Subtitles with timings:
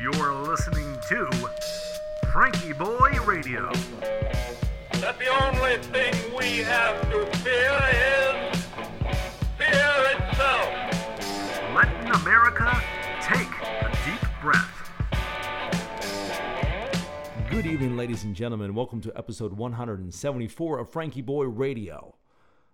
[0.00, 1.26] You're listening to
[2.32, 3.70] FrankieBoi Radio.
[4.92, 8.64] that the only thing we have to fear is
[9.58, 10.70] fear itself.
[11.74, 12.82] Letting America
[13.20, 14.90] take a deep breath.
[17.50, 18.74] Good evening, ladies and gentlemen.
[18.74, 22.14] Welcome to episode 174 of FrankieBoi Radio.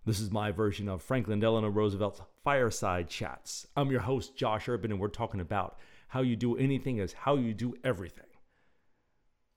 [0.04, 3.66] This is my version of Franklin Delano Roosevelt's Fireside Chats.
[3.76, 5.76] I'm your host, Josh Urban, and we're talking about
[6.08, 8.26] how you do anything is how you do everything.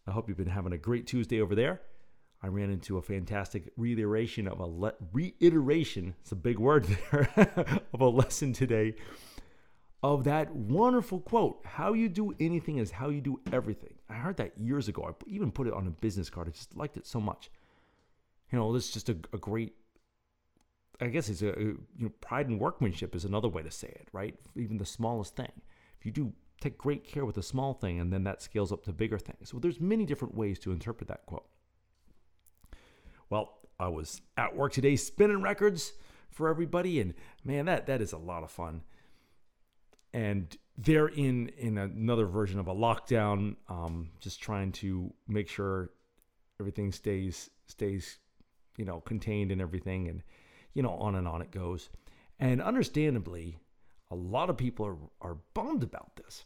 [0.07, 1.81] I hope you've been having a great Tuesday over there.
[2.41, 7.29] I ran into a fantastic reiteration of a le- reiteration, it's a big word there,
[7.93, 8.95] of a lesson today
[10.01, 13.95] of that wonderful quote how you do anything is how you do everything.
[14.09, 15.05] I heard that years ago.
[15.09, 16.47] I even put it on a business card.
[16.47, 17.51] I just liked it so much.
[18.51, 19.75] You know this is just a, a great
[21.01, 24.07] i guess it's a, you know pride and workmanship is another way to say it
[24.11, 24.35] right?
[24.55, 25.51] Even the smallest thing
[25.99, 28.83] if you do take great care with a small thing and then that scales up
[28.83, 29.49] to bigger things.
[29.49, 31.47] So there's many different ways to interpret that quote.
[33.29, 35.93] Well i was at work today spinning records
[36.29, 37.13] for everybody and
[37.45, 38.81] man that that is a lot of fun.
[40.13, 45.91] And they're in in another version of a lockdown um, just trying to make sure
[46.59, 48.17] everything stays stays
[48.77, 50.23] you know contained and everything and
[50.73, 51.89] you know on and on it goes.
[52.39, 53.59] And understandably
[54.11, 56.45] a lot of people are, are bummed about this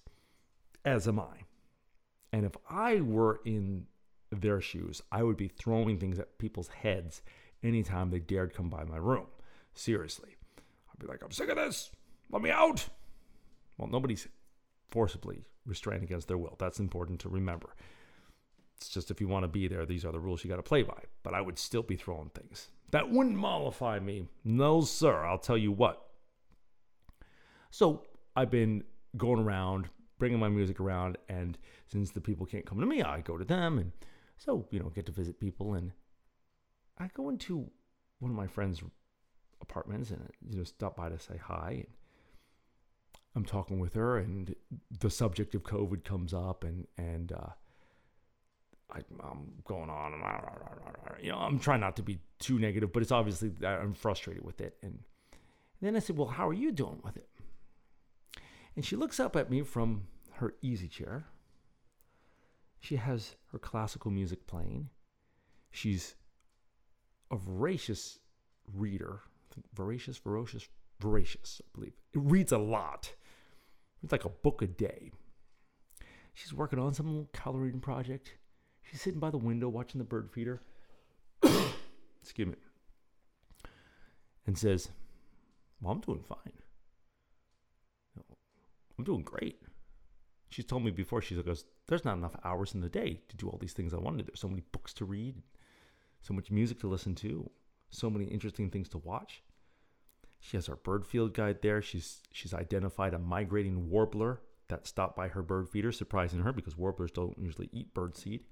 [0.86, 1.46] as am i
[2.32, 3.86] and if i were in
[4.32, 7.22] their shoes i would be throwing things at people's heads
[7.64, 9.28] anytime they dared come by my room
[9.74, 11.92] seriously i'd be like i'm sick of this
[12.32, 12.88] let me out
[13.78, 14.28] well, nobody's
[14.92, 16.56] forcibly restrained against their will.
[16.60, 17.76] That's important to remember.
[18.78, 20.64] It's just if you want to be there, these are the rules you got to
[20.64, 21.02] play by.
[21.24, 22.68] But I would still be throwing things.
[22.92, 24.28] That wouldn't mollify me.
[24.44, 25.26] No, sir.
[25.26, 26.06] I'll tell you what.
[27.74, 28.04] So
[28.36, 28.84] I've been
[29.18, 31.58] going around, bringing my music around, and
[31.88, 33.80] since the people can't come to me, I go to them.
[33.80, 33.92] And
[34.38, 35.74] so, you know, get to visit people.
[35.74, 35.92] And
[37.00, 37.72] I go into
[38.20, 38.84] one of my friends'
[39.60, 41.72] apartments and, you know, stop by to say hi.
[41.72, 41.88] And
[43.36, 44.54] I'm talking with her, and
[45.00, 47.54] the subject of COVID comes up, and and uh,
[48.92, 53.02] I, am going on, and you know, I'm trying not to be too negative, but
[53.02, 54.78] it's obviously I'm frustrated with it.
[54.84, 55.00] And
[55.82, 57.28] then I said, "Well, how are you doing with it?"
[58.76, 61.26] And she looks up at me from her easy chair.
[62.80, 64.90] She has her classical music playing.
[65.72, 66.16] She's
[67.32, 68.20] a voracious
[68.74, 69.22] reader,
[69.74, 70.68] voracious, ferocious,
[71.00, 71.94] voracious, I believe.
[72.14, 73.14] It reads a lot.
[74.02, 75.12] It's like a book a day.
[76.34, 78.34] She's working on some coloring project.
[78.82, 80.62] She's sitting by the window watching the bird feeder.
[82.22, 82.56] Excuse me.
[84.46, 84.90] And says,
[85.80, 86.63] Well, I'm doing fine.
[88.98, 89.62] I'm doing great.
[90.50, 93.48] She's told me before, she goes, There's not enough hours in the day to do
[93.48, 94.32] all these things I want to do.
[94.36, 95.42] So many books to read,
[96.22, 97.50] so much music to listen to,
[97.90, 99.42] so many interesting things to watch.
[100.40, 101.82] She has our bird field guide there.
[101.82, 106.78] She's she's identified a migrating warbler that stopped by her bird feeder, surprising her because
[106.78, 108.44] warblers don't usually eat bird seed.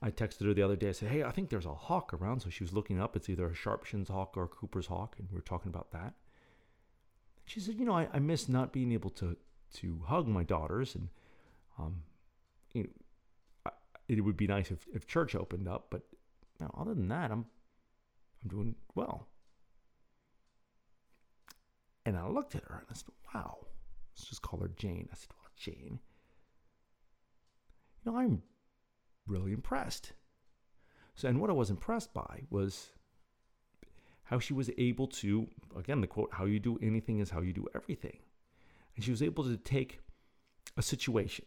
[0.00, 0.90] I texted her the other day.
[0.90, 3.16] I said, "Hey, I think there's a hawk around." So she was looking up.
[3.16, 6.14] It's either a sharpshin's hawk or a Cooper's hawk, and we were talking about that.
[7.48, 9.36] She said, "You know, I, I miss not being able to
[9.74, 11.08] to hug my daughters, and
[11.78, 12.02] um,
[12.72, 12.88] you know,
[13.66, 13.70] I,
[14.06, 16.02] it would be nice if, if church opened up, but
[16.60, 17.46] you know, other than that, I'm
[18.42, 19.28] I'm doing well."
[22.04, 23.58] And I looked at her and I said, wow,
[24.14, 25.10] let's just call her Jane.
[25.12, 26.00] I said, well, Jane,
[28.02, 28.42] you know, I'm
[29.26, 30.14] really impressed.
[31.14, 32.88] So, and what I was impressed by was
[34.28, 37.54] how she was able to, again, the quote, how you do anything is how you
[37.54, 38.18] do everything.
[38.94, 40.00] And she was able to take
[40.76, 41.46] a situation.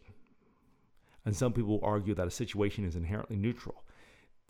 [1.24, 3.84] And some people argue that a situation is inherently neutral.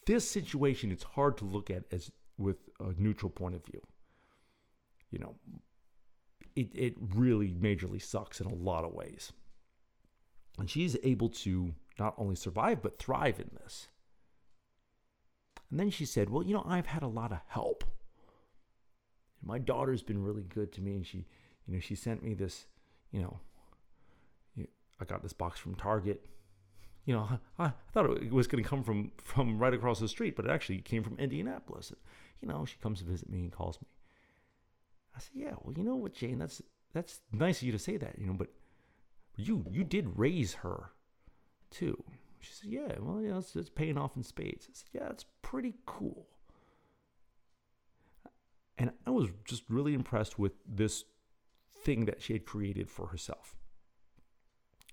[0.07, 3.83] This situation, it's hard to look at as with a neutral point of view.
[5.11, 5.35] You know,
[6.57, 9.31] it, it really majorly sucks in a lot of ways.
[10.59, 13.89] And she's able to not only survive, but thrive in this.
[15.71, 17.85] And then she said, Well, you know, I've had a lot of help.
[19.45, 21.27] My daughter's been really good to me, and she,
[21.67, 22.67] you know, she sent me this,
[23.11, 23.41] you know,
[25.01, 26.25] I got this box from Target.
[27.05, 27.29] You know,
[27.59, 30.45] I, I thought it was going to come from from right across the street, but
[30.45, 31.91] it actually came from Indianapolis.
[31.91, 31.99] And,
[32.41, 33.89] you know, she comes to visit me and calls me.
[35.17, 36.63] I said, yeah, well, you know what, Jane, that's
[36.93, 38.49] that's nice of you to say that, you know, but
[39.37, 40.93] you you did raise her
[41.71, 42.05] too.
[42.39, 44.69] She said, yeah, well, yeah, it's, it's paying off in spades.
[44.69, 46.29] I said, yeah, that's pretty cool.
[48.79, 51.05] And I was just really impressed with this
[51.85, 53.57] thing that she had created for herself.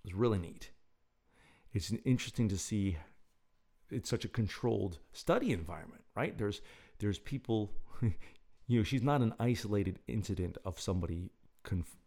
[0.04, 0.72] It was really neat.
[1.74, 2.98] It's interesting to see
[3.92, 6.38] it's such a controlled study environment, right?
[6.38, 6.62] There's
[7.00, 7.72] there's people,
[8.68, 11.32] you know, she's not an isolated incident of somebody.
[11.64, 11.98] Conf-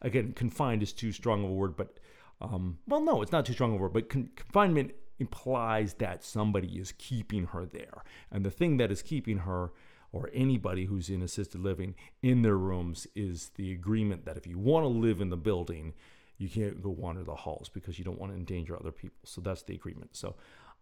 [0.00, 1.98] again, confined is too strong of a word, but
[2.40, 3.92] um, well, no, it's not too strong of a word.
[3.92, 9.02] But con- confinement implies that somebody is keeping her there, and the thing that is
[9.02, 9.72] keeping her
[10.12, 14.58] or anybody who's in assisted living in their rooms is the agreement that if you
[14.58, 15.94] want to live in the building,
[16.38, 19.18] you can't go wander the halls because you don't want to endanger other people.
[19.24, 20.10] So that's the agreement.
[20.14, 20.36] So,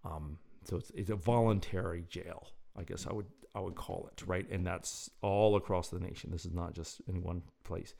[0.04, 4.22] um, so it's, it's a voluntary jail, I guess I would I would call it,
[4.26, 4.48] right?
[4.48, 6.30] And that's all across the nation.
[6.30, 7.94] This is not just in one place.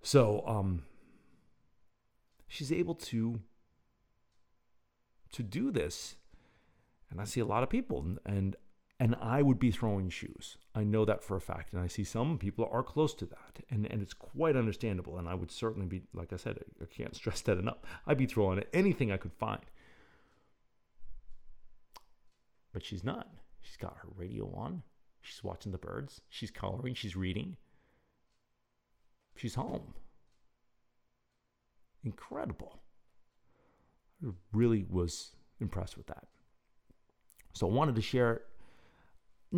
[0.00, 0.84] So, um,
[2.48, 3.40] she's able to
[5.32, 6.16] to do this,
[7.10, 8.56] and I see a lot of people, and
[9.04, 10.56] and I would be throwing shoes.
[10.74, 13.60] I know that for a fact, and I see some people are close to that,
[13.68, 15.18] and and it's quite understandable.
[15.18, 17.76] And I would certainly be, like I said, I can't stress that enough.
[18.06, 19.60] I'd be throwing anything I could find,
[22.72, 23.28] but she's not.
[23.60, 24.82] She's got her radio on.
[25.20, 26.22] She's watching the birds.
[26.30, 26.94] She's coloring.
[26.94, 27.58] She's reading.
[29.36, 29.92] She's home.
[32.04, 32.80] Incredible.
[34.26, 36.24] I really was impressed with that.
[37.52, 38.40] So I wanted to share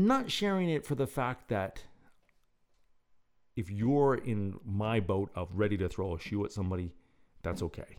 [0.04, 1.82] not sharing it for the fact that
[3.56, 6.92] if you're in my boat of ready to throw a shoe at somebody,
[7.42, 7.96] that's okay.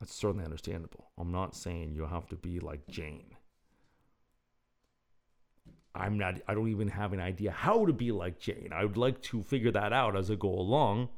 [0.00, 1.10] That's certainly understandable.
[1.16, 3.36] I'm not saying you have to be like Jane.
[5.94, 8.70] I'm not, I don't even have an idea how to be like Jane.
[8.74, 11.08] I would like to figure that out as I go along.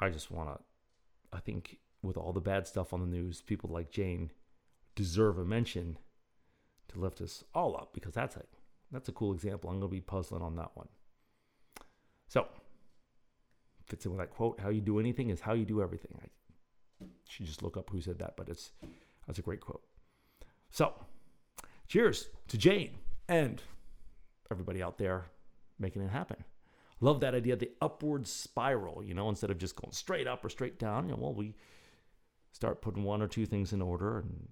[0.00, 0.58] I just want to,
[1.36, 4.30] I think with all the bad stuff on the news, people like Jane
[4.94, 5.98] deserve a mention
[6.88, 8.42] to lift us all up because that's a
[8.92, 9.68] that's a cool example.
[9.68, 10.88] I'm going to be puzzling on that one.
[12.28, 12.46] So,
[13.86, 17.06] fits in with that quote: "How you do anything is how you do everything." I
[17.28, 18.72] should just look up who said that, but it's
[19.26, 19.82] that's a great quote.
[20.70, 20.92] So,
[21.88, 22.98] cheers to Jane
[23.28, 23.62] and
[24.50, 25.26] everybody out there
[25.78, 26.44] making it happen.
[27.00, 29.02] Love that idea, the upward spiral.
[29.04, 31.08] You know, instead of just going straight up or straight down.
[31.08, 31.54] You know, well, we
[32.52, 34.48] start putting one or two things in order and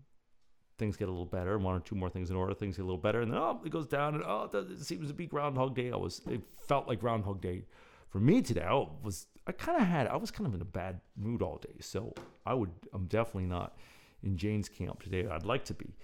[0.78, 2.86] things get a little better, one or two more things in order, things get a
[2.86, 5.74] little better, and then oh, it goes down, and oh, it seems to be Groundhog
[5.74, 5.90] Day.
[5.90, 7.64] I was, it felt like Groundhog Day
[8.08, 8.64] for me today.
[8.64, 11.58] I was, I kind of had, I was kind of in a bad mood all
[11.58, 13.76] day, so I would, I'm definitely not
[14.22, 15.28] in Jane's camp today.
[15.28, 15.94] I'd like to be,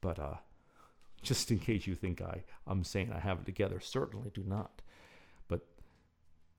[0.00, 0.36] but uh,
[1.22, 4.82] just in case you think I, I'm saying I have it together, certainly do not.
[5.48, 5.60] But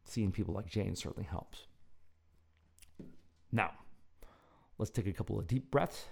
[0.06, 1.66] seeing people like Jane certainly helps.
[3.52, 3.72] Now,
[4.78, 6.06] let's take a couple of deep breaths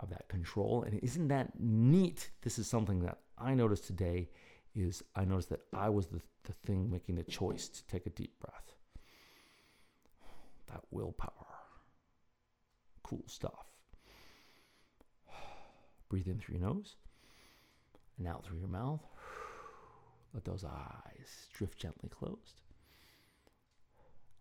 [0.00, 0.82] have that control.
[0.82, 2.30] And isn't that neat?
[2.42, 4.28] This is something that I noticed today
[4.74, 8.10] is I noticed that I was the, the thing making the choice to take a
[8.10, 8.74] deep breath.
[10.68, 11.30] That willpower.
[13.02, 13.66] Cool stuff.
[16.08, 16.96] Breathe in through your nose
[18.18, 19.02] and out through your mouth.
[20.32, 22.60] Let those eyes drift gently closed.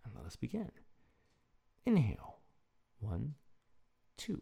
[0.04, 0.72] And let us begin.
[1.86, 2.40] Inhale.
[3.00, 3.36] One,
[4.18, 4.42] two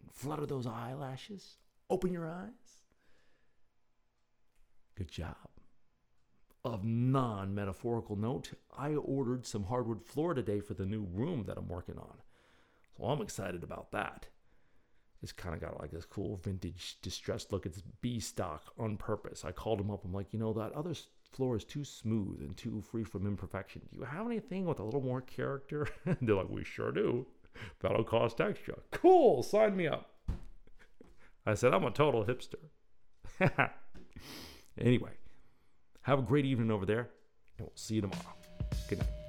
[0.13, 1.57] flutter those eyelashes.
[1.89, 2.83] Open your eyes.
[4.95, 5.35] Good job.
[6.63, 11.57] Of non metaphorical note, I ordered some hardwood floor today for the new room that
[11.57, 12.17] I'm working on.
[12.97, 14.27] So I'm excited about that.
[15.23, 17.65] It's kind of got like this cool vintage distressed look.
[17.65, 19.45] It's B stock on purpose.
[19.45, 20.03] I called him up.
[20.03, 20.93] I'm like, you know, that other
[21.31, 23.81] floor is too smooth and too free from imperfection.
[23.91, 25.87] Do you have anything with a little more character?
[26.21, 27.25] They're like, we sure do.
[27.81, 28.75] That'll cost extra.
[28.91, 30.09] Cool, sign me up.
[31.45, 32.59] I said, I'm a total hipster.
[34.77, 35.11] anyway,
[36.01, 37.09] have a great evening over there,
[37.57, 38.35] and we'll see you tomorrow.
[38.87, 39.20] Good night.